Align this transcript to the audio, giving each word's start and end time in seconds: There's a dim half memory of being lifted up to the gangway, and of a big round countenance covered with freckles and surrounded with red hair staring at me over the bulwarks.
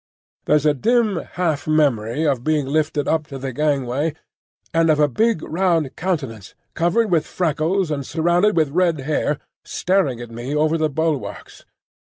There's 0.45 0.65
a 0.65 0.73
dim 0.73 1.17
half 1.33 1.67
memory 1.67 2.23
of 2.25 2.43
being 2.43 2.65
lifted 2.65 3.07
up 3.07 3.27
to 3.27 3.37
the 3.37 3.53
gangway, 3.53 4.15
and 4.73 4.89
of 4.89 4.99
a 4.99 5.07
big 5.07 5.43
round 5.43 5.95
countenance 5.95 6.55
covered 6.73 7.11
with 7.11 7.27
freckles 7.27 7.91
and 7.91 8.03
surrounded 8.03 8.57
with 8.57 8.69
red 8.71 9.01
hair 9.01 9.37
staring 9.63 10.19
at 10.19 10.31
me 10.31 10.55
over 10.55 10.75
the 10.75 10.89
bulwarks. 10.89 11.65